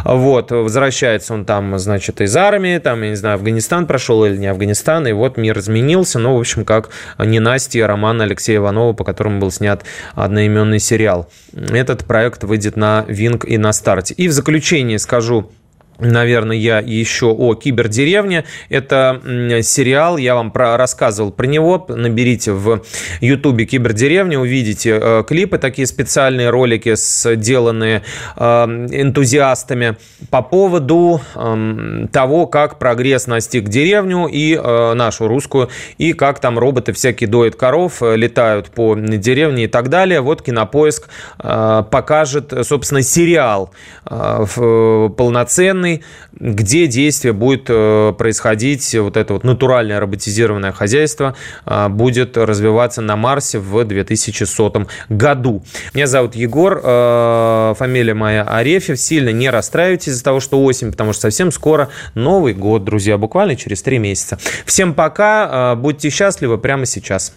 [0.05, 4.47] Вот, возвращается он там, значит, из армии, там, я не знаю, Афганистан прошел или не
[4.47, 9.39] Афганистан, и вот мир изменился, ну, в общем, как ненастье романа Алексея Иванова, по которому
[9.39, 9.83] был снят
[10.15, 11.29] одноименный сериал.
[11.53, 14.13] Этот проект выйдет на Винг и на старте.
[14.13, 15.51] И в заключение скажу,
[15.99, 18.45] наверное, я еще о кибердеревне.
[18.69, 19.21] Это
[19.63, 21.85] сериал, я вам про, рассказывал про него.
[21.89, 22.81] Наберите в
[23.21, 28.03] Ютубе кибердеревня, увидите э, клипы, такие специальные ролики, сделанные
[28.35, 29.97] э, энтузиастами
[30.29, 36.57] по поводу э, того, как прогресс настиг деревню и э, нашу русскую, и как там
[36.57, 40.21] роботы всякие доят коров, летают по деревне и так далее.
[40.21, 43.71] Вот Кинопоиск покажет, собственно, сериал
[44.05, 51.35] полноценный, страны, где действие будет э, происходить, вот это вот натуральное роботизированное хозяйство
[51.65, 55.63] э, будет развиваться на Марсе в 2100 году.
[55.93, 58.99] Меня зовут Егор, э, фамилия моя Арефьев.
[58.99, 63.55] Сильно не расстраивайтесь из-за того, что осень, потому что совсем скоро Новый год, друзья, буквально
[63.55, 64.37] через три месяца.
[64.65, 67.33] Всем пока, будьте счастливы прямо сейчас.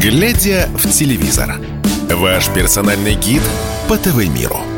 [0.00, 1.56] Глядя в телевизор.
[2.10, 3.42] Ваш персональный гид
[3.88, 4.75] по ТВ-миру.